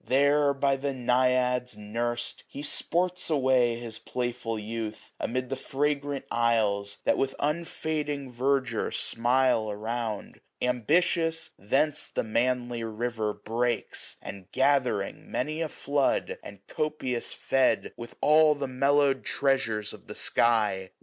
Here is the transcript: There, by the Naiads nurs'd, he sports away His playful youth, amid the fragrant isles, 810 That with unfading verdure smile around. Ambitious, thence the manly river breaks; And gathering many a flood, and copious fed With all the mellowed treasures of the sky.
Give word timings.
There, 0.07 0.51
by 0.55 0.77
the 0.77 0.95
Naiads 0.95 1.77
nurs'd, 1.77 2.43
he 2.47 2.63
sports 2.63 3.29
away 3.29 3.75
His 3.75 3.99
playful 3.99 4.57
youth, 4.57 5.11
amid 5.19 5.49
the 5.49 5.55
fragrant 5.55 6.25
isles, 6.31 6.97
810 7.05 7.05
That 7.05 7.17
with 7.19 7.35
unfading 7.39 8.31
verdure 8.33 8.89
smile 8.91 9.69
around. 9.69 10.41
Ambitious, 10.59 11.51
thence 11.59 12.07
the 12.07 12.23
manly 12.23 12.83
river 12.83 13.31
breaks; 13.31 14.15
And 14.23 14.51
gathering 14.51 15.29
many 15.29 15.61
a 15.61 15.69
flood, 15.69 16.39
and 16.41 16.65
copious 16.65 17.35
fed 17.35 17.93
With 17.95 18.15
all 18.21 18.55
the 18.55 18.65
mellowed 18.67 19.23
treasures 19.23 19.93
of 19.93 20.07
the 20.07 20.15
sky. 20.15 20.93